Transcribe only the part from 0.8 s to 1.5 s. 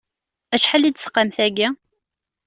i d-tesqam